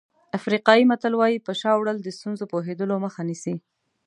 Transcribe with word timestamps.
افریقایي 0.37 0.83
متل 0.91 1.13
وایي 1.17 1.37
په 1.45 1.51
شا 1.61 1.71
وړل 1.77 1.97
د 2.01 2.07
ستونزو 2.17 2.43
پوهېدلو 2.51 2.95
مخه 3.05 3.21
نیسي. 3.29 3.55